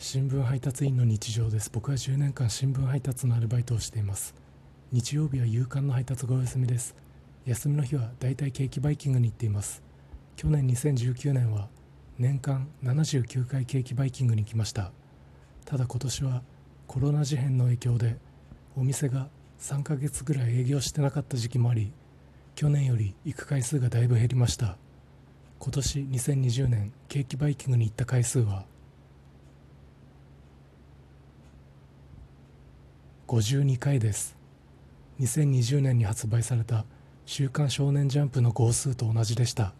[0.00, 1.72] 新聞配達員の日常です。
[1.74, 4.32] 僕は10年間新聞配達のアルバイトをしています。
[4.92, 6.94] 日曜日は夕刊の配達がお休みです。
[7.44, 9.82] 休みの日はだいたいケーキバイキングに行っています。
[10.36, 11.68] 去年2019年は
[12.16, 14.92] 年間79回ケーキバイキングに来ました。
[15.64, 16.42] ただ今年は
[16.86, 18.18] コロナ事変の影響で
[18.76, 19.26] お店が
[19.58, 21.92] 3ヶ月ぐらい営業してなかった時期もあり
[22.54, 24.76] 去年より行く回数がだいぶ減りました。
[25.58, 28.64] 今年2020年ケーキバイキングに行った回数は
[33.28, 34.38] 52回です。
[35.20, 36.86] 2020年に発売された
[37.26, 39.74] 「週刊少年ジャンプ」の号数と同じでした。